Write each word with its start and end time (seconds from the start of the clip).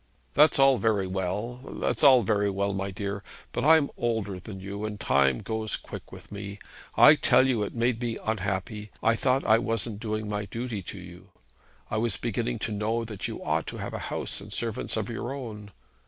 'That's 0.33 0.57
all 0.57 0.79
very 0.79 1.05
well; 1.05 1.57
that's 1.79 2.03
all 2.03 2.23
very 2.23 2.49
well, 2.49 2.73
my 2.73 2.89
dear. 2.89 3.21
But 3.51 3.63
I 3.63 3.77
am 3.77 3.91
older 3.97 4.39
than 4.39 4.59
you, 4.59 4.83
and 4.83 4.99
time 4.99 5.41
goes 5.41 5.75
quick 5.75 6.11
with 6.11 6.31
me. 6.31 6.57
I 6.97 7.13
tell 7.13 7.45
you 7.47 7.61
it 7.61 7.75
made 7.75 8.01
me 8.01 8.17
unhappy. 8.25 8.89
I 9.03 9.15
thought 9.15 9.45
I 9.45 9.59
wasn't 9.59 9.99
doing 9.99 10.27
my 10.27 10.45
duty 10.45 10.81
by 10.81 10.97
you. 10.97 11.29
I 11.91 11.97
was 11.97 12.17
beginning 12.17 12.57
to 12.65 12.71
know 12.71 13.05
that 13.05 13.27
you 13.27 13.43
ought 13.43 13.67
to 13.67 13.77
have 13.77 13.93
a 13.93 13.99
house 14.09 14.41
and 14.41 14.51
servants 14.51 14.97
of 14.97 15.07
your 15.07 15.31
own. 15.31 15.69